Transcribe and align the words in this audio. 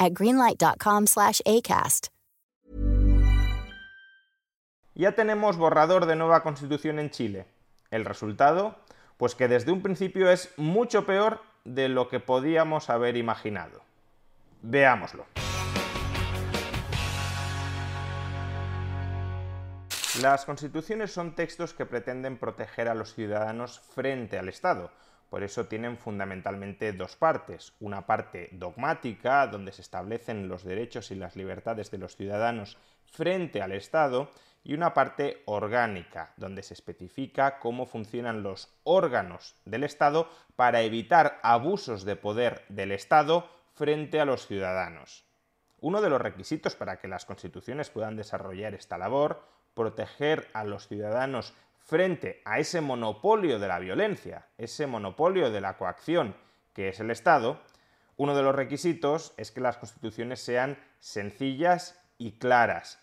at 0.00 0.12
greenlight.com/acast. 0.12 2.08
Ya 4.94 5.12
tenemos 5.12 5.56
borrador 5.56 6.06
de 6.06 6.16
nueva 6.16 6.42
constitución 6.42 6.98
en 6.98 7.10
Chile. 7.10 7.46
El 7.90 8.04
resultado, 8.04 8.76
pues 9.16 9.34
que 9.34 9.48
desde 9.48 9.72
un 9.72 9.82
principio 9.82 10.30
es 10.30 10.52
mucho 10.56 11.06
peor 11.06 11.40
de 11.64 11.88
lo 11.88 12.08
que 12.08 12.20
podíamos 12.20 12.90
haber 12.90 13.16
imaginado. 13.16 13.80
Veámoslo. 14.62 15.24
Las 20.20 20.44
constituciones 20.44 21.12
son 21.12 21.34
textos 21.34 21.72
que 21.72 21.86
pretenden 21.86 22.36
proteger 22.36 22.88
a 22.88 22.94
los 22.94 23.14
ciudadanos 23.14 23.80
frente 23.80 24.38
al 24.38 24.48
Estado. 24.48 24.90
Por 25.30 25.44
eso 25.44 25.66
tienen 25.66 25.96
fundamentalmente 25.96 26.92
dos 26.92 27.16
partes. 27.16 27.72
Una 27.80 28.04
parte 28.04 28.48
dogmática, 28.52 29.46
donde 29.46 29.72
se 29.72 29.80
establecen 29.80 30.48
los 30.48 30.64
derechos 30.64 31.10
y 31.12 31.14
las 31.14 31.36
libertades 31.36 31.90
de 31.90 31.98
los 31.98 32.16
ciudadanos 32.16 32.76
frente 33.06 33.62
al 33.62 33.72
Estado, 33.72 34.30
y 34.62 34.74
una 34.74 34.92
parte 34.92 35.42
orgánica, 35.46 36.34
donde 36.36 36.62
se 36.62 36.74
especifica 36.74 37.58
cómo 37.60 37.86
funcionan 37.86 38.42
los 38.42 38.68
órganos 38.84 39.56
del 39.64 39.84
Estado 39.84 40.28
para 40.56 40.82
evitar 40.82 41.38
abusos 41.42 42.04
de 42.04 42.16
poder 42.16 42.64
del 42.68 42.92
Estado 42.92 43.48
frente 43.74 44.20
a 44.20 44.26
los 44.26 44.46
ciudadanos. 44.46 45.24
Uno 45.80 46.02
de 46.02 46.10
los 46.10 46.20
requisitos 46.20 46.76
para 46.76 46.98
que 46.98 47.08
las 47.08 47.24
constituciones 47.24 47.88
puedan 47.88 48.16
desarrollar 48.16 48.74
esta 48.74 48.98
labor, 48.98 49.42
proteger 49.74 50.48
a 50.52 50.64
los 50.64 50.88
ciudadanos 50.88 51.54
frente 51.80 52.40
a 52.44 52.58
ese 52.58 52.80
monopolio 52.80 53.58
de 53.58 53.68
la 53.68 53.78
violencia, 53.78 54.46
ese 54.58 54.86
monopolio 54.86 55.50
de 55.50 55.60
la 55.60 55.76
coacción 55.76 56.36
que 56.72 56.88
es 56.88 57.00
el 57.00 57.10
Estado, 57.10 57.60
uno 58.16 58.36
de 58.36 58.42
los 58.42 58.54
requisitos 58.54 59.32
es 59.36 59.50
que 59.50 59.60
las 59.60 59.78
constituciones 59.78 60.40
sean 60.40 60.78
sencillas 60.98 61.98
y 62.18 62.32
claras, 62.32 62.98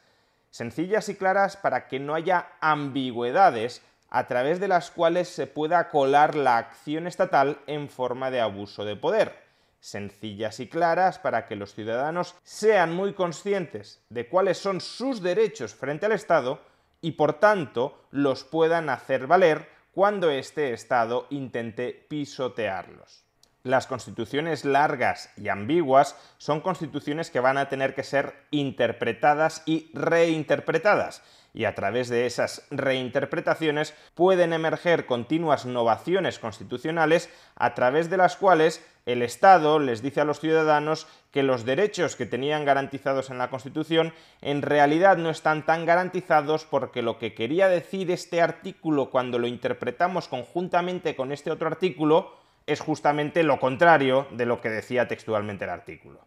sencillas 0.52 1.10
y 1.10 1.16
claras 1.16 1.58
para 1.58 1.88
que 1.88 2.00
no 2.00 2.14
haya 2.14 2.50
ambigüedades 2.62 3.82
a 4.10 4.28
través 4.28 4.60
de 4.60 4.68
las 4.68 4.92
cuales 4.92 5.28
se 5.28 5.48
pueda 5.48 5.90
colar 5.90 6.36
la 6.36 6.58
acción 6.58 7.08
estatal 7.08 7.60
en 7.68 7.90
forma 7.90 8.32
de 8.32 8.40
abuso 8.40 8.86
de 8.86 8.96
poder. 8.96 9.36
Sencillas 9.80 10.60
y 10.60 10.68
claras 10.68 11.20
para 11.20 11.46
que 11.46 11.56
los 11.56 11.74
ciudadanos 11.74 12.36
sean 12.44 12.96
muy 12.96 13.14
conscientes 13.14 14.02
de 14.10 14.28
cuáles 14.28 14.58
son 14.58 14.82
sus 14.82 15.22
derechos 15.22 15.76
frente 15.76 16.06
al 16.06 16.14
Estado 16.14 16.62
y 17.02 17.12
por 17.12 17.34
tanto 17.34 18.02
los 18.12 18.44
puedan 18.44 18.90
hacer 18.90 19.28
valer 19.28 19.70
cuando 19.92 20.30
este 20.30 20.74
Estado 20.74 21.28
intente 21.30 22.06
pisotearlos. 22.08 23.24
Las 23.64 23.88
constituciones 23.88 24.64
largas 24.64 25.32
y 25.36 25.50
ambiguas 25.50 26.16
son 26.38 26.62
constituciones 26.62 27.30
que 27.30 27.40
van 27.40 27.58
a 27.58 27.68
tener 27.68 27.96
que 27.96 28.04
ser 28.04 28.36
interpretadas 28.52 29.64
y 29.66 29.92
reinterpretadas, 29.94 31.22
y 31.58 31.66
a 31.66 31.74
través 31.74 32.08
de 32.08 32.28
esas 32.28 32.68
reinterpretaciones 32.70 33.96
pueden 34.14 34.54
emerger 34.54 35.08
continuas 35.08 35.66
novaciones 35.66 36.38
constitucionales 36.38 37.32
a 37.56 37.74
través 37.74 38.12
de 38.12 38.18
las 38.18 38.38
cuales 38.38 38.86
el 39.08 39.24
Estado 39.24 39.80
les 39.80 40.04
dice 40.04 40.22
a 40.22 40.24
los 40.24 40.40
ciudadanos 40.40 41.08
que 41.32 41.42
los 41.42 41.66
derechos 41.66 42.16
que 42.16 42.28
tenían 42.28 42.64
garantizados 42.64 43.32
en 43.32 43.40
la 43.40 43.50
Constitución 43.50 44.14
en 44.42 44.62
realidad 44.62 45.18
no 45.18 45.32
están 45.32 45.66
tan 45.66 45.88
garantizados 45.88 46.64
porque 46.64 47.02
lo 47.02 47.18
que 47.18 47.34
quería 47.34 47.68
decir 47.70 48.12
este 48.12 48.40
artículo 48.40 49.10
cuando 49.10 49.40
lo 49.40 49.48
interpretamos 49.48 50.28
conjuntamente 50.28 51.16
con 51.16 51.32
este 51.32 51.50
otro 51.50 51.70
artículo 51.70 52.36
es 52.68 52.82
justamente 52.82 53.42
lo 53.42 53.60
contrario 53.60 54.28
de 54.30 54.46
lo 54.46 54.62
que 54.62 54.70
decía 54.70 55.08
textualmente 55.08 55.64
el 55.64 55.72
artículo. 55.72 56.20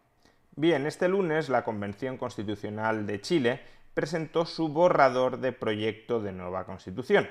Bien, 0.57 0.85
este 0.85 1.07
lunes 1.07 1.47
la 1.47 1.63
Convención 1.63 2.17
Constitucional 2.17 3.07
de 3.07 3.21
Chile 3.21 3.61
presentó 3.93 4.45
su 4.45 4.69
borrador 4.69 5.39
de 5.39 5.51
proyecto 5.51 6.21
de 6.21 6.31
nueva 6.31 6.65
Constitución. 6.65 7.27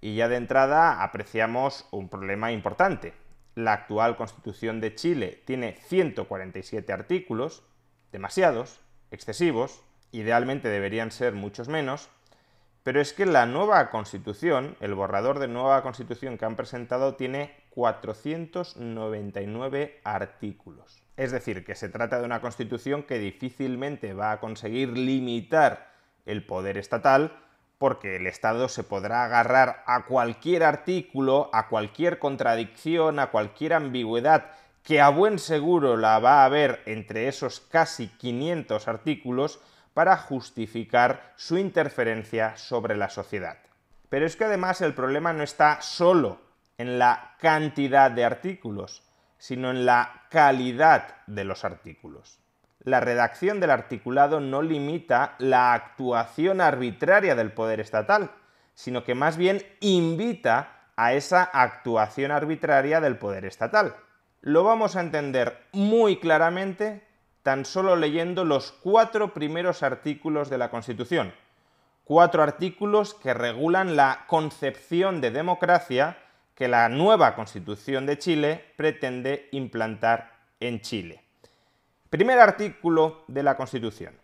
Y 0.00 0.14
ya 0.14 0.28
de 0.28 0.36
entrada 0.36 1.02
apreciamos 1.02 1.86
un 1.90 2.08
problema 2.08 2.52
importante. 2.52 3.14
La 3.54 3.72
actual 3.72 4.16
Constitución 4.16 4.80
de 4.80 4.94
Chile 4.94 5.42
tiene 5.44 5.76
147 5.86 6.92
artículos, 6.92 7.64
demasiados, 8.12 8.80
excesivos, 9.10 9.82
idealmente 10.12 10.68
deberían 10.68 11.10
ser 11.10 11.34
muchos 11.34 11.68
menos, 11.68 12.08
pero 12.84 13.00
es 13.00 13.12
que 13.12 13.26
la 13.26 13.46
nueva 13.46 13.90
Constitución, 13.90 14.76
el 14.80 14.94
borrador 14.94 15.40
de 15.40 15.48
nueva 15.48 15.82
Constitución 15.82 16.38
que 16.38 16.44
han 16.44 16.54
presentado, 16.56 17.16
tiene 17.16 17.56
499 17.70 20.00
artículos. 20.04 21.02
Es 21.16 21.32
decir, 21.32 21.64
que 21.64 21.74
se 21.74 21.88
trata 21.88 22.18
de 22.18 22.24
una 22.24 22.40
constitución 22.40 23.02
que 23.02 23.18
difícilmente 23.18 24.14
va 24.14 24.30
a 24.32 24.40
conseguir 24.40 24.96
limitar 24.96 25.87
el 26.28 26.46
poder 26.46 26.78
estatal 26.78 27.32
porque 27.78 28.16
el 28.16 28.26
Estado 28.26 28.68
se 28.68 28.82
podrá 28.84 29.24
agarrar 29.24 29.82
a 29.86 30.04
cualquier 30.04 30.64
artículo, 30.64 31.48
a 31.52 31.68
cualquier 31.68 32.18
contradicción, 32.18 33.18
a 33.18 33.30
cualquier 33.30 33.72
ambigüedad 33.72 34.46
que 34.82 35.00
a 35.00 35.10
buen 35.10 35.38
seguro 35.38 35.96
la 35.96 36.18
va 36.18 36.42
a 36.42 36.44
haber 36.44 36.82
entre 36.86 37.28
esos 37.28 37.60
casi 37.60 38.08
500 38.08 38.88
artículos 38.88 39.60
para 39.94 40.16
justificar 40.16 41.32
su 41.36 41.58
interferencia 41.58 42.56
sobre 42.56 42.96
la 42.96 43.10
sociedad. 43.10 43.58
Pero 44.08 44.26
es 44.26 44.36
que 44.36 44.44
además 44.44 44.80
el 44.80 44.94
problema 44.94 45.32
no 45.32 45.42
está 45.42 45.82
solo 45.82 46.40
en 46.78 46.98
la 46.98 47.34
cantidad 47.38 48.10
de 48.10 48.24
artículos, 48.24 49.02
sino 49.36 49.70
en 49.70 49.84
la 49.84 50.22
calidad 50.30 51.16
de 51.26 51.44
los 51.44 51.64
artículos. 51.64 52.38
La 52.80 53.00
redacción 53.00 53.60
del 53.60 53.70
articulado 53.70 54.40
no 54.40 54.62
limita 54.62 55.34
la 55.38 55.74
actuación 55.74 56.60
arbitraria 56.60 57.34
del 57.34 57.52
poder 57.52 57.80
estatal, 57.80 58.30
sino 58.74 59.04
que 59.04 59.14
más 59.14 59.36
bien 59.36 59.62
invita 59.80 60.78
a 60.96 61.12
esa 61.12 61.42
actuación 61.42 62.30
arbitraria 62.30 63.00
del 63.00 63.18
poder 63.18 63.44
estatal. 63.44 63.94
Lo 64.40 64.64
vamos 64.64 64.96
a 64.96 65.00
entender 65.00 65.66
muy 65.72 66.18
claramente 66.18 67.04
tan 67.42 67.64
solo 67.64 67.96
leyendo 67.96 68.44
los 68.44 68.72
cuatro 68.72 69.32
primeros 69.32 69.82
artículos 69.82 70.50
de 70.50 70.58
la 70.58 70.70
Constitución. 70.70 71.32
Cuatro 72.04 72.42
artículos 72.42 73.14
que 73.14 73.34
regulan 73.34 73.96
la 73.96 74.24
concepción 74.26 75.20
de 75.20 75.30
democracia 75.30 76.18
que 76.54 76.68
la 76.68 76.88
nueva 76.88 77.34
Constitución 77.34 78.06
de 78.06 78.18
Chile 78.18 78.64
pretende 78.76 79.48
implantar 79.52 80.32
en 80.60 80.80
Chile. 80.80 81.27
Primer 82.10 82.38
artículo 82.38 83.22
de 83.28 83.42
la 83.42 83.58
Constitución. 83.58 84.14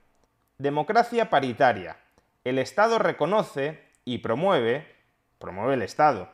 Democracia 0.57 1.29
paritaria. 1.29 1.99
El 2.43 2.59
Estado 2.59 2.99
reconoce 2.99 3.79
y 4.07 4.19
promueve, 4.19 4.87
promueve 5.39 5.75
el 5.75 5.83
Estado, 5.83 6.33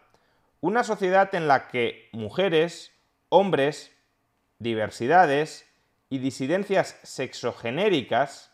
una 0.61 0.85
sociedad 0.85 1.35
en 1.35 1.49
la 1.49 1.67
que 1.67 2.09
mujeres, 2.13 2.93
hombres, 3.31 3.91
diversidades 4.61 5.69
y 6.09 6.19
disidencias 6.19 7.01
sexogenéricas 7.03 8.53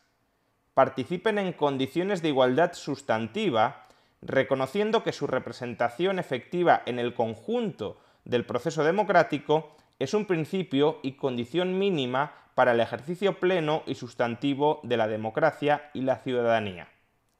participen 0.73 1.37
en 1.37 1.53
condiciones 1.53 2.23
de 2.23 2.29
igualdad 2.29 2.73
sustantiva 2.73 3.89
reconociendo 4.23 5.03
que 5.03 5.13
su 5.13 5.27
representación 5.27 6.19
efectiva 6.19 6.83
en 6.87 6.99
el 6.99 7.13
conjunto 7.13 8.01
del 8.25 8.47
proceso 8.47 8.85
democrático 8.85 9.77
es 9.99 10.15
un 10.15 10.25
principio 10.25 10.99
y 11.03 11.13
condición 11.13 11.79
mínima 11.79 12.46
para 12.57 12.73
el 12.73 12.81
ejercicio 12.81 13.39
pleno 13.39 13.83
y 13.85 13.97
sustantivo 13.97 14.81
de 14.83 14.97
la 14.97 15.09
democracia 15.09 15.91
y 15.93 16.01
la 16.01 16.17
ciudadanía. 16.17 16.89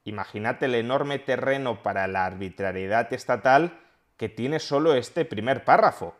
Imagínate 0.03 0.67
el 0.67 0.75
enorme 0.75 1.17
terreno 1.17 1.81
para 1.81 2.05
la 2.05 2.23
arbitrariedad 2.23 3.11
estatal 3.11 3.79
que 4.15 4.29
tiene 4.29 4.59
solo 4.59 4.93
este 4.93 5.25
primer 5.25 5.65
párrafo. 5.65 6.15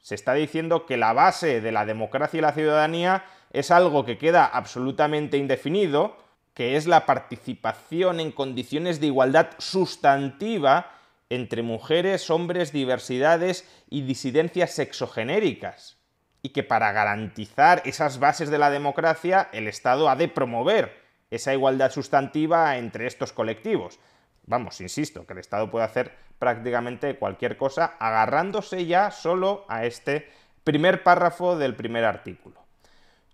Se 0.00 0.16
está 0.16 0.34
diciendo 0.34 0.84
que 0.84 0.96
la 0.96 1.12
base 1.12 1.60
de 1.60 1.70
la 1.70 1.86
democracia 1.86 2.38
y 2.38 2.40
la 2.40 2.50
ciudadanía 2.50 3.24
es 3.52 3.70
algo 3.70 4.04
que 4.04 4.18
queda 4.18 4.46
absolutamente 4.46 5.36
indefinido, 5.36 6.16
que 6.52 6.76
es 6.76 6.88
la 6.88 7.06
participación 7.06 8.18
en 8.18 8.32
condiciones 8.32 8.98
de 8.98 9.06
igualdad 9.06 9.50
sustantiva 9.58 10.90
entre 11.28 11.62
mujeres, 11.62 12.30
hombres, 12.30 12.72
diversidades 12.72 13.64
y 13.88 14.02
disidencias 14.02 14.72
sexogenéricas. 14.72 15.99
Y 16.42 16.50
que 16.50 16.62
para 16.62 16.92
garantizar 16.92 17.82
esas 17.84 18.18
bases 18.18 18.50
de 18.50 18.58
la 18.58 18.70
democracia 18.70 19.48
el 19.52 19.68
Estado 19.68 20.08
ha 20.08 20.16
de 20.16 20.28
promover 20.28 21.00
esa 21.30 21.52
igualdad 21.52 21.90
sustantiva 21.90 22.76
entre 22.76 23.06
estos 23.06 23.32
colectivos. 23.32 23.98
Vamos, 24.46 24.80
insisto, 24.80 25.26
que 25.26 25.34
el 25.34 25.38
Estado 25.38 25.70
puede 25.70 25.84
hacer 25.84 26.12
prácticamente 26.38 27.16
cualquier 27.16 27.56
cosa 27.56 27.94
agarrándose 27.98 28.86
ya 28.86 29.10
solo 29.10 29.64
a 29.68 29.84
este 29.84 30.30
primer 30.64 31.02
párrafo 31.02 31.56
del 31.56 31.76
primer 31.76 32.04
artículo. 32.04 32.60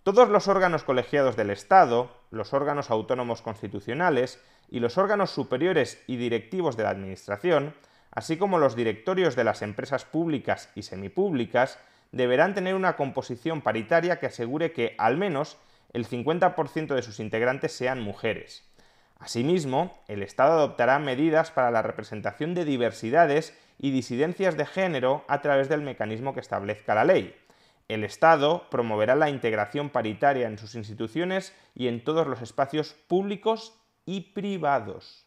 Todos 0.03 0.29
los 0.29 0.47
órganos 0.47 0.85
colegiados 0.85 1.37
del 1.37 1.51
Estado, 1.51 2.11
los 2.31 2.53
órganos 2.53 2.91
autónomos 2.91 3.43
constitucionales 3.43 4.41
y 4.71 4.81
los 4.81 4.99
órganos 4.99 5.31
superiores 5.31 6.03
y 6.07 6.17
directivos 6.17 6.77
de 6.77 6.85
la 6.85 6.91
Administración, 6.91 7.75
así 8.13 8.37
como 8.37 8.59
los 8.59 8.77
directorios 8.77 9.37
de 9.37 9.45
las 9.45 9.63
empresas 9.63 10.05
públicas 10.05 10.71
y 10.75 10.83
semipúblicas, 10.83 11.79
deberán 12.13 12.55
tener 12.55 12.75
una 12.75 12.97
composición 12.97 13.63
paritaria 13.63 14.19
que 14.19 14.27
asegure 14.27 14.73
que 14.73 14.95
al 14.99 15.17
menos 15.17 15.59
el 15.93 16.07
50% 16.07 16.95
de 16.95 17.03
sus 17.03 17.21
integrantes 17.21 17.73
sean 17.73 18.01
mujeres. 18.03 18.65
Asimismo, 19.19 20.03
el 20.09 20.23
Estado 20.23 20.53
adoptará 20.53 20.99
medidas 20.99 21.51
para 21.51 21.71
la 21.71 21.83
representación 21.83 22.55
de 22.55 22.65
diversidades 22.65 23.59
y 23.79 23.91
disidencias 23.91 24.57
de 24.57 24.67
género 24.67 25.25
a 25.29 25.41
través 25.41 25.69
del 25.69 25.83
mecanismo 25.83 26.35
que 26.35 26.41
establezca 26.41 26.95
la 26.95 27.05
ley. 27.05 27.35
El 27.89 28.05
Estado 28.05 28.69
promoverá 28.69 29.15
la 29.15 29.31
integración 29.31 29.91
paritaria 29.91 30.49
en 30.49 30.59
sus 30.59 30.75
instituciones 30.75 31.55
y 31.75 31.89
en 31.89 32.05
todos 32.05 32.27
los 32.27 32.43
espacios 32.43 32.95
públicos 33.07 33.79
y 34.05 34.33
privados. 34.33 35.27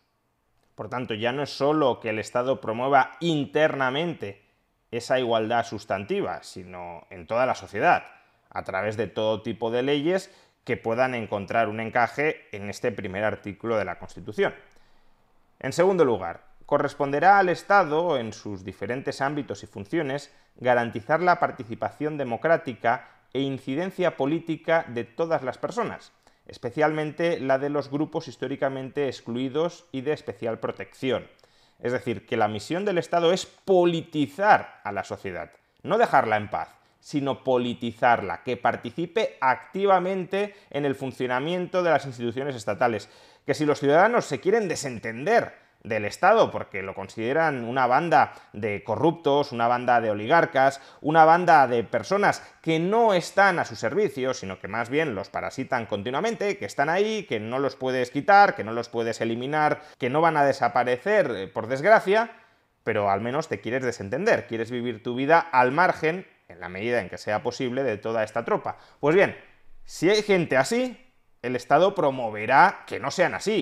Por 0.76 0.90
tanto, 0.90 1.14
ya 1.14 1.32
no 1.32 1.44
es 1.44 1.50
solo 1.50 2.00
que 2.00 2.10
el 2.10 2.20
Estado 2.20 2.62
promueva 2.62 3.12
internamente 3.22 4.49
esa 4.92 5.20
igualdad 5.20 5.66
sustantiva, 5.66 6.44
sino 6.44 7.06
en 7.10 7.28
toda 7.28 7.46
la 7.46 7.56
sociedad, 7.56 8.04
a 8.50 8.64
través 8.64 8.98
de 8.98 9.08
todo 9.08 9.42
tipo 9.42 9.72
de 9.72 9.84
leyes 9.84 10.32
que 10.64 10.78
puedan 10.78 11.16
encontrar 11.16 11.70
un 11.70 11.80
encaje 11.80 12.48
en 12.52 12.70
este 12.70 12.92
primer 12.92 13.24
artículo 13.24 13.78
de 13.78 13.86
la 13.86 14.00
Constitución. 14.00 14.54
En 15.60 15.74
segundo 15.74 16.06
lugar, 16.06 16.44
corresponderá 16.66 17.40
al 17.40 17.50
Estado, 17.50 18.18
en 18.18 18.34
sus 18.34 18.64
diferentes 18.64 19.22
ámbitos 19.22 19.64
y 19.64 19.68
funciones, 19.68 20.32
garantizar 20.58 21.22
la 21.22 21.40
participación 21.40 22.18
democrática 22.18 23.10
e 23.34 23.42
incidencia 23.42 24.18
política 24.18 24.86
de 24.88 25.04
todas 25.04 25.44
las 25.44 25.58
personas, 25.58 26.12
especialmente 26.48 27.40
la 27.40 27.58
de 27.58 27.70
los 27.70 27.90
grupos 27.90 28.28
históricamente 28.28 29.08
excluidos 29.08 29.88
y 29.92 30.02
de 30.02 30.14
especial 30.14 30.60
protección. 30.60 31.28
Es 31.80 31.92
decir, 31.92 32.26
que 32.26 32.38
la 32.38 32.48
misión 32.48 32.86
del 32.86 32.98
Estado 32.98 33.32
es 33.32 33.46
politizar 33.46 34.82
a 34.84 34.92
la 34.92 35.04
sociedad, 35.04 35.52
no 35.84 35.98
dejarla 35.98 36.38
en 36.38 36.50
paz, 36.50 36.70
sino 37.00 37.44
politizarla, 37.44 38.44
que 38.44 38.58
participe 38.58 39.38
activamente 39.40 40.56
en 40.70 40.86
el 40.86 40.96
funcionamiento 40.96 41.82
de 41.82 41.92
las 41.92 42.06
instituciones 42.06 42.56
estatales. 42.56 43.10
Que 43.46 43.54
si 43.54 43.66
los 43.66 43.80
ciudadanos 43.80 44.26
se 44.26 44.40
quieren 44.40 44.68
desentender 44.68 45.69
del 45.84 46.06
Estado 46.06 46.52
porque 46.52 46.82
lo 46.82 46.94
consideran 46.94 47.64
una 47.64 47.88
banda 47.88 48.34
de 48.54 48.84
corruptos, 48.84 49.52
una 49.52 49.68
banda 49.68 50.02
de 50.02 50.12
oligarcas, 50.12 50.82
una 51.02 51.26
banda 51.26 51.68
de 51.68 51.84
personas 51.84 52.44
que 52.62 52.80
no 52.80 53.14
están 53.14 53.60
a 53.60 53.66
su 53.66 53.76
servicio, 53.76 54.34
sino 54.34 54.60
que 54.60 54.68
más 54.68 54.90
bien 54.90 55.16
los 55.16 55.30
parasitan 55.30 55.86
continuamente, 55.86 56.58
que 56.58 56.66
están 56.66 56.90
ahí, 56.90 57.24
que 57.24 57.40
no 57.40 57.60
los 57.60 57.76
puedes 57.76 58.12
quitar, 58.12 58.56
que 58.56 58.64
no 58.64 58.74
los 58.74 58.90
puedes 58.90 59.22
eliminar, 59.22 59.82
que 59.98 60.10
no 60.10 60.22
van 60.22 60.38
a 60.38 60.44
desaparecer 60.44 61.32
eh, 61.32 61.48
por 61.48 61.68
desgracia, 61.68 62.32
pero 62.84 63.10
al 63.10 63.22
menos 63.22 63.48
te 63.48 63.62
quieres 63.62 63.84
desentender, 63.84 64.48
quieres 64.48 64.72
vivir 64.72 65.02
tu 65.04 65.16
vida 65.16 65.40
al 65.40 65.72
margen, 65.72 66.28
en 66.48 66.60
la 66.60 66.70
medida 66.70 67.00
en 67.00 67.10
que 67.10 67.18
sea 67.18 67.44
posible, 67.44 67.84
de 67.84 67.98
toda 67.98 68.24
esta 68.24 68.44
tropa. 68.44 68.78
Pues 69.00 69.16
bien, 69.16 69.38
si 69.86 70.10
hay 70.10 70.24
gente 70.24 70.58
así, 70.58 70.98
el 71.42 71.56
Estado 71.56 71.96
promoverá 71.96 72.84
que 72.86 73.00
no 73.00 73.12
sean 73.12 73.36
así. 73.36 73.62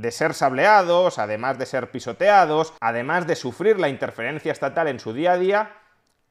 de 0.00 0.10
ser 0.10 0.34
sableados, 0.34 1.18
además 1.18 1.58
de 1.58 1.66
ser 1.66 1.90
pisoteados, 1.90 2.74
además 2.80 3.26
de 3.26 3.36
sufrir 3.36 3.78
la 3.78 3.88
interferencia 3.88 4.52
estatal 4.52 4.88
en 4.88 5.00
su 5.00 5.12
día 5.12 5.32
a 5.32 5.38
día, 5.38 5.72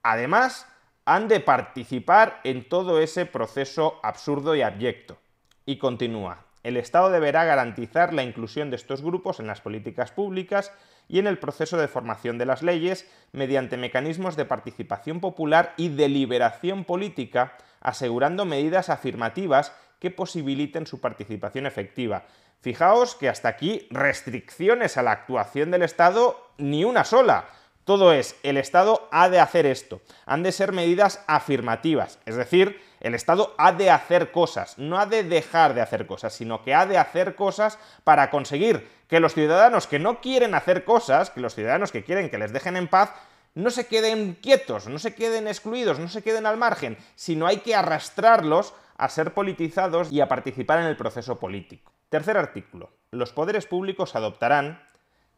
además 0.03 0.67
han 1.05 1.27
de 1.27 1.39
participar 1.39 2.39
en 2.43 2.67
todo 2.67 2.99
ese 2.99 3.25
proceso 3.25 3.99
absurdo 4.03 4.55
y 4.55 4.61
abyecto. 4.61 5.17
Y 5.65 5.77
continúa, 5.77 6.45
el 6.63 6.77
Estado 6.77 7.09
deberá 7.09 7.45
garantizar 7.45 8.13
la 8.13 8.23
inclusión 8.23 8.69
de 8.69 8.75
estos 8.75 9.01
grupos 9.01 9.39
en 9.39 9.47
las 9.47 9.61
políticas 9.61 10.11
públicas 10.11 10.71
y 11.07 11.19
en 11.19 11.27
el 11.27 11.37
proceso 11.37 11.77
de 11.77 11.87
formación 11.87 12.37
de 12.37 12.45
las 12.45 12.63
leyes 12.63 13.09
mediante 13.31 13.77
mecanismos 13.77 14.35
de 14.35 14.45
participación 14.45 15.19
popular 15.19 15.73
y 15.77 15.89
deliberación 15.89 16.83
política, 16.83 17.57
asegurando 17.79 18.43
medidas 18.43 18.89
afirmativas 18.89 19.73
que 19.99 20.11
posibiliten 20.11 20.85
su 20.85 20.99
participación 20.99 21.65
efectiva, 21.65 22.25
Fijaos 22.61 23.15
que 23.15 23.29
hasta 23.29 23.49
aquí 23.49 23.87
restricciones 23.91 24.97
a 24.97 25.03
la 25.03 25.11
actuación 25.11 25.71
del 25.71 25.83
Estado 25.83 26.51
ni 26.57 26.83
una 26.83 27.03
sola. 27.03 27.49
Todo 27.83 28.11
es, 28.11 28.35
el 28.43 28.57
Estado 28.57 29.07
ha 29.11 29.29
de 29.29 29.39
hacer 29.39 29.65
esto. 29.65 30.01
Han 30.25 30.43
de 30.43 30.51
ser 30.51 30.73
medidas 30.73 31.23
afirmativas. 31.27 32.19
Es 32.25 32.35
decir, 32.35 32.81
el 32.99 33.15
Estado 33.15 33.55
ha 33.57 33.71
de 33.71 33.89
hacer 33.89 34.31
cosas. 34.31 34.77
No 34.77 34.99
ha 34.99 35.05
de 35.05 35.23
dejar 35.23 35.73
de 35.73 35.81
hacer 35.81 36.05
cosas, 36.05 36.33
sino 36.33 36.63
que 36.63 36.73
ha 36.73 36.85
de 36.85 36.97
hacer 36.97 37.35
cosas 37.35 37.79
para 38.03 38.29
conseguir 38.29 38.89
que 39.07 39.21
los 39.21 39.33
ciudadanos 39.33 39.87
que 39.87 39.99
no 39.99 40.19
quieren 40.19 40.53
hacer 40.53 40.83
cosas, 40.83 41.29
que 41.29 41.39
los 41.39 41.55
ciudadanos 41.55 41.93
que 41.93 42.03
quieren 42.03 42.29
que 42.29 42.37
les 42.37 42.51
dejen 42.51 42.75
en 42.75 42.89
paz, 42.89 43.13
no 43.55 43.69
se 43.69 43.87
queden 43.87 44.35
quietos, 44.35 44.87
no 44.87 44.99
se 44.99 45.15
queden 45.15 45.47
excluidos, 45.47 45.97
no 45.97 46.09
se 46.09 46.21
queden 46.21 46.45
al 46.45 46.57
margen, 46.57 46.97
sino 47.15 47.47
hay 47.47 47.59
que 47.59 47.73
arrastrarlos 47.73 48.73
a 48.97 49.09
ser 49.09 49.33
politizados 49.33 50.11
y 50.11 50.21
a 50.21 50.27
participar 50.27 50.79
en 50.79 50.87
el 50.87 50.97
proceso 50.97 51.39
político. 51.39 51.93
Tercer 52.09 52.37
artículo. 52.37 52.91
Los 53.11 53.33
poderes 53.33 53.65
públicos 53.65 54.15
adoptarán, 54.15 54.81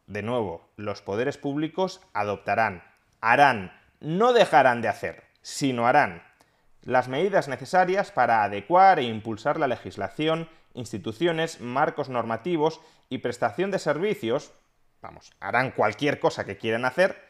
de 0.06 0.22
nuevo, 0.22 0.68
los 0.76 1.02
poderes 1.02 1.36
públicos 1.36 2.00
adoptarán, 2.12 2.82
harán, 3.20 3.72
no 4.00 4.32
dejarán 4.32 4.82
de 4.82 4.88
hacer, 4.88 5.24
sino 5.42 5.86
harán 5.86 6.22
las 6.82 7.08
medidas 7.08 7.48
necesarias 7.48 8.10
para 8.10 8.42
adecuar 8.42 8.98
e 8.98 9.02
impulsar 9.02 9.58
la 9.58 9.66
legislación, 9.66 10.48
instituciones, 10.74 11.60
marcos 11.60 12.08
normativos 12.08 12.80
y 13.08 13.18
prestación 13.18 13.70
de 13.70 13.78
servicios, 13.78 14.52
vamos, 15.02 15.32
harán 15.40 15.72
cualquier 15.72 16.20
cosa 16.20 16.44
que 16.44 16.56
quieran 16.56 16.84
hacer, 16.84 17.22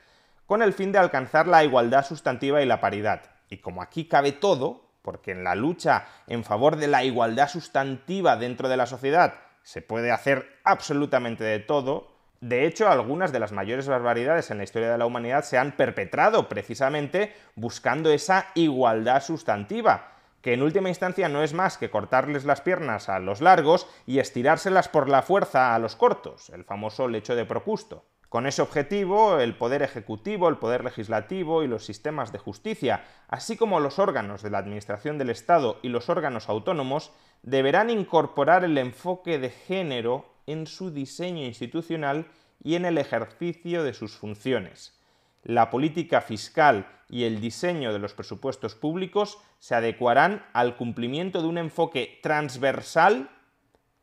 con 0.47 0.62
el 0.62 0.73
fin 0.73 0.92
de 0.92 0.99
alcanzar 0.99 1.47
la 1.47 1.64
igualdad 1.64 2.04
sustantiva 2.04 2.62
y 2.62 2.66
la 2.66 2.80
paridad. 2.80 3.23
Y 3.49 3.59
como 3.59 3.82
aquí 3.82 4.06
cabe 4.06 4.32
todo, 4.32 4.89
porque 5.02 5.33
en 5.33 5.45
la 5.45 5.54
lucha 5.54 6.07
en 6.26 6.45
favor 6.45 6.76
de 6.76 6.88
la 6.88 7.04
igualdad 7.04 7.49
sustantiva 7.49 8.37
dentro 8.37 8.69
de 8.69 8.76
la 8.76 8.87
sociedad 8.87 9.35
se 9.62 9.83
puede 9.83 10.11
hacer 10.11 10.59
absolutamente 10.64 11.45
de 11.45 11.59
todo. 11.59 12.09
De 12.40 12.66
hecho, 12.66 12.88
algunas 12.88 13.33
de 13.33 13.38
las 13.38 13.52
mayores 13.52 13.87
barbaridades 13.87 14.50
en 14.50 14.59
la 14.59 14.64
historia 14.64 14.90
de 14.90 14.99
la 14.99 15.07
humanidad 15.07 15.45
se 15.45 15.59
han 15.59 15.73
perpetrado 15.73 16.49
precisamente 16.49 17.35
buscando 17.54 18.11
esa 18.11 18.47
igualdad 18.54 19.23
sustantiva, 19.23 20.12
que 20.40 20.54
en 20.54 20.62
última 20.62 20.88
instancia 20.88 21.28
no 21.28 21.42
es 21.42 21.52
más 21.52 21.76
que 21.76 21.90
cortarles 21.90 22.47
las 22.47 22.62
piernas 22.62 23.11
a 23.11 23.19
los 23.19 23.42
largos 23.42 23.87
y 24.07 24.21
estirárselas 24.21 24.88
por 24.88 25.11
la 25.11 25.23
fuerza 25.23 25.75
a 25.75 25.78
los 25.78 25.97
cortos, 25.97 26.49
el 26.50 26.64
famoso 26.64 27.09
lecho 27.09 27.37
de 27.37 27.45
Procusto. 27.45 28.07
Con 28.30 28.46
ese 28.46 28.62
objetivo, 28.62 29.38
el 29.38 29.54
poder 29.54 29.82
ejecutivo, 29.82 30.49
el 30.49 30.56
poder 30.56 30.82
legislativo 30.82 31.62
y 31.62 31.66
los 31.66 31.84
sistemas 31.84 32.32
de 32.32 32.38
justicia, 32.38 33.04
así 33.28 33.58
como 33.58 33.78
los 33.78 33.99
órganos 33.99 34.42
de 34.42 34.49
la 34.49 34.56
Administración 34.56 35.18
del 35.18 35.28
Estado 35.28 35.78
y 35.82 35.90
los 35.90 36.08
órganos 36.08 36.49
autónomos, 36.49 37.12
deberán 37.42 37.90
incorporar 37.90 38.64
el 38.64 38.78
enfoque 38.78 39.38
de 39.38 39.50
género 39.50 40.32
en 40.46 40.66
su 40.66 40.90
diseño 40.90 41.44
institucional 41.44 42.26
y 42.62 42.76
en 42.76 42.87
el 42.87 42.96
ejercicio 42.96 43.84
de 43.84 43.92
sus 43.92 44.16
funciones 44.16 44.99
la 45.42 45.70
política 45.70 46.20
fiscal 46.20 46.87
y 47.08 47.25
el 47.25 47.40
diseño 47.40 47.92
de 47.92 47.99
los 47.99 48.14
presupuestos 48.14 48.75
públicos 48.75 49.38
se 49.58 49.75
adecuarán 49.75 50.44
al 50.52 50.76
cumplimiento 50.76 51.42
de 51.42 51.49
un 51.49 51.58
enfoque 51.58 52.18
transversal 52.22 53.30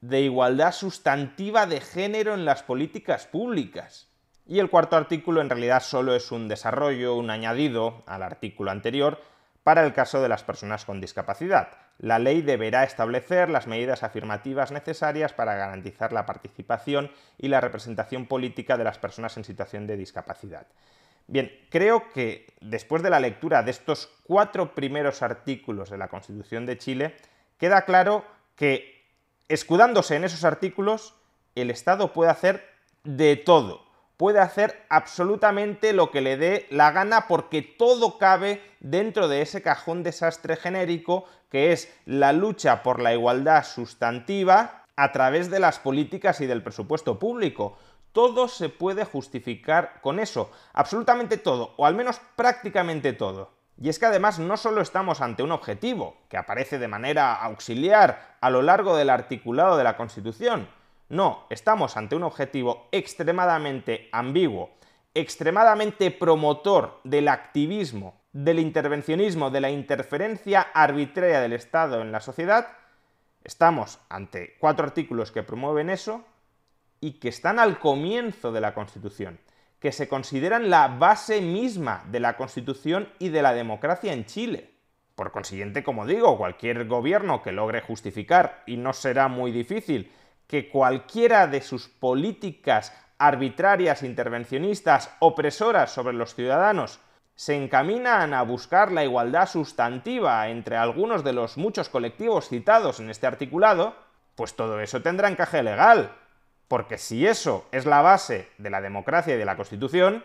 de 0.01 0.21
igualdad 0.21 0.71
sustantiva 0.71 1.65
de 1.65 1.81
género 1.81 2.33
en 2.33 2.45
las 2.45 2.63
políticas 2.63 3.27
públicas. 3.27 4.09
Y 4.47 4.59
el 4.59 4.69
cuarto 4.69 4.95
artículo 4.95 5.41
en 5.41 5.49
realidad 5.49 5.83
solo 5.83 6.15
es 6.15 6.31
un 6.31 6.47
desarrollo, 6.47 7.15
un 7.15 7.29
añadido 7.29 8.03
al 8.07 8.23
artículo 8.23 8.71
anterior 8.71 9.21
para 9.63 9.85
el 9.85 9.91
caso 9.91 10.21
de 10.21 10.29
las 10.29 10.45
personas 10.45 10.85
con 10.85 11.01
discapacidad. 11.01 11.67
La 11.99 12.19
ley 12.19 12.41
deberá 12.41 12.85
establecer 12.85 13.49
las 13.49 13.67
medidas 13.67 14.03
afirmativas 14.03 14.71
necesarias 14.71 15.33
para 15.33 15.55
garantizar 15.55 16.13
la 16.13 16.25
participación 16.25 17.11
y 17.37 17.49
la 17.49 17.59
representación 17.59 18.27
política 18.27 18.77
de 18.77 18.85
las 18.85 18.97
personas 18.97 19.35
en 19.35 19.43
situación 19.43 19.85
de 19.85 19.97
discapacidad. 19.97 20.67
Bien, 21.27 21.51
creo 21.69 22.09
que 22.13 22.47
después 22.61 23.03
de 23.03 23.09
la 23.09 23.19
lectura 23.19 23.63
de 23.63 23.71
estos 23.71 24.09
cuatro 24.23 24.73
primeros 24.73 25.21
artículos 25.21 25.89
de 25.89 25.97
la 25.97 26.07
Constitución 26.07 26.65
de 26.65 26.77
Chile, 26.77 27.17
queda 27.57 27.81
claro 27.81 28.23
que, 28.55 29.03
escudándose 29.49 30.15
en 30.15 30.23
esos 30.23 30.45
artículos, 30.45 31.15
el 31.55 31.69
Estado 31.69 32.13
puede 32.13 32.31
hacer 32.31 32.65
de 33.03 33.35
todo, 33.35 33.86
puede 34.17 34.39
hacer 34.39 34.83
absolutamente 34.89 35.93
lo 35.93 36.11
que 36.11 36.21
le 36.21 36.37
dé 36.37 36.67
la 36.69 36.91
gana 36.91 37.27
porque 37.27 37.61
todo 37.61 38.17
cabe 38.17 38.61
dentro 38.79 39.27
de 39.27 39.41
ese 39.41 39.61
cajón 39.61 40.03
desastre 40.03 40.55
genérico 40.57 41.25
que 41.49 41.71
es 41.71 41.93
la 42.05 42.33
lucha 42.33 42.83
por 42.83 42.99
la 42.99 43.13
igualdad 43.13 43.63
sustantiva 43.63 44.83
a 44.95 45.11
través 45.11 45.49
de 45.49 45.59
las 45.59 45.79
políticas 45.79 46.41
y 46.41 46.47
del 46.47 46.63
presupuesto 46.63 47.19
público 47.19 47.77
todo 48.17 48.47
se 48.47 48.69
puede 48.69 49.05
justificar 49.05 50.01
con 50.01 50.19
eso, 50.19 50.49
absolutamente 50.73 51.37
todo, 51.37 51.75
o 51.77 51.85
al 51.85 51.93
menos 51.93 52.19
prácticamente 52.35 53.13
todo. 53.13 53.51
Y 53.79 53.89
es 53.89 53.99
que 53.99 54.07
además 54.07 54.39
no 54.39 54.57
solo 54.57 54.81
estamos 54.81 55.21
ante 55.21 55.43
un 55.43 55.51
objetivo, 55.51 56.17
que 56.27 56.37
aparece 56.37 56.79
de 56.79 56.87
manera 56.87 57.35
auxiliar 57.35 58.37
a 58.41 58.49
lo 58.49 58.63
largo 58.63 58.97
del 58.97 59.11
articulado 59.11 59.77
de 59.77 59.83
la 59.83 59.97
Constitución, 59.97 60.67
no, 61.09 61.45
estamos 61.49 61.95
ante 61.95 62.15
un 62.15 62.23
objetivo 62.23 62.89
extremadamente 62.91 64.09
ambiguo, 64.11 64.71
extremadamente 65.13 66.11
promotor 66.11 66.99
del 67.03 67.29
activismo, 67.29 68.21
del 68.33 68.59
intervencionismo, 68.59 69.49
de 69.49 69.61
la 69.61 69.69
interferencia 69.69 70.61
arbitraria 70.73 71.39
del 71.39 71.53
Estado 71.53 72.01
en 72.01 72.11
la 72.11 72.19
sociedad, 72.19 72.67
estamos 73.43 73.99
ante 74.09 74.57
cuatro 74.59 74.85
artículos 74.85 75.31
que 75.31 75.43
promueven 75.43 75.89
eso 75.89 76.25
y 76.99 77.13
que 77.13 77.29
están 77.29 77.57
al 77.57 77.79
comienzo 77.79 78.51
de 78.51 78.61
la 78.61 78.73
Constitución, 78.73 79.39
que 79.79 79.91
se 79.91 80.09
consideran 80.09 80.69
la 80.69 80.87
base 80.87 81.39
misma 81.41 82.03
de 82.11 82.19
la 82.19 82.35
Constitución 82.35 83.07
y 83.17 83.29
de 83.29 83.41
la 83.41 83.53
democracia 83.53 84.11
en 84.11 84.25
Chile. 84.25 84.71
Por 85.15 85.31
consiguiente, 85.31 85.83
como 85.83 86.05
digo, 86.05 86.37
cualquier 86.37 86.85
gobierno 86.85 87.41
que 87.41 87.51
logre 87.51 87.81
justificar, 87.81 88.63
y 88.67 88.77
no 88.77 88.93
será 88.93 89.29
muy 89.29 89.51
difícil, 89.51 90.11
que 90.47 90.69
cualquiera 90.69 91.47
de 91.47 91.61
sus 91.61 91.87
políticas 91.87 92.93
arbitrarias, 93.17 94.03
intervencionistas, 94.03 95.11
opresoras 95.19 95.91
sobre 95.91 96.13
los 96.13 96.35
ciudadanos 96.35 96.99
se 97.35 97.55
encaminan 97.55 98.33
a 98.33 98.41
buscar 98.41 98.91
la 98.91 99.03
igualdad 99.03 99.47
sustantiva 99.47 100.49
entre 100.49 100.75
algunos 100.75 101.23
de 101.23 101.33
los 101.33 101.57
muchos 101.57 101.87
colectivos 101.87 102.49
citados 102.49 102.99
en 102.99 103.11
este 103.11 103.27
articulado, 103.27 103.95
pues 104.35 104.55
todo 104.55 104.79
eso 104.81 105.01
tendrá 105.03 105.29
encaje 105.29 105.61
legal, 105.61 106.11
porque 106.67 106.97
si 106.97 107.27
eso 107.27 107.65
es 107.71 107.85
la 107.85 108.01
base 108.01 108.49
de 108.57 108.71
la 108.71 108.81
democracia 108.81 109.35
y 109.35 109.37
de 109.37 109.45
la 109.45 109.55
Constitución, 109.55 110.23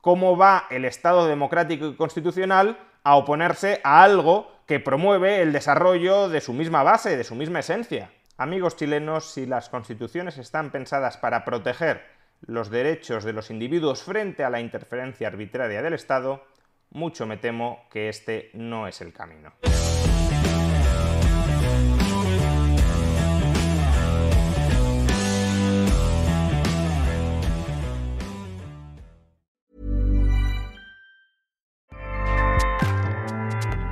¿cómo 0.00 0.36
va 0.36 0.66
el 0.70 0.84
Estado 0.84 1.26
democrático 1.26 1.86
y 1.86 1.96
constitucional 1.96 2.78
a 3.02 3.16
oponerse 3.16 3.80
a 3.82 4.04
algo 4.04 4.50
que 4.66 4.78
promueve 4.78 5.42
el 5.42 5.52
desarrollo 5.52 6.28
de 6.28 6.40
su 6.40 6.52
misma 6.52 6.84
base, 6.84 7.16
de 7.16 7.24
su 7.24 7.34
misma 7.34 7.60
esencia? 7.60 8.10
Amigos 8.36 8.74
chilenos, 8.74 9.30
si 9.30 9.46
las 9.46 9.68
constituciones 9.68 10.38
están 10.38 10.72
pensadas 10.72 11.16
para 11.16 11.44
proteger 11.44 12.02
los 12.40 12.68
derechos 12.68 13.22
de 13.22 13.32
los 13.32 13.48
individuos 13.50 14.02
frente 14.02 14.42
a 14.42 14.50
la 14.50 14.60
interferencia 14.60 15.28
arbitraria 15.28 15.82
del 15.82 15.94
Estado, 15.94 16.44
mucho 16.90 17.26
me 17.26 17.36
temo 17.36 17.86
que 17.90 18.08
este 18.08 18.50
no 18.54 18.88
es 18.88 19.00
el 19.00 19.12
camino. 19.12 19.52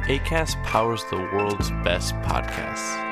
ACAST 0.08 0.58
powers 0.64 1.04
the 1.10 1.16
world's 1.32 1.70
best 1.84 2.12
podcasts. 2.22 3.11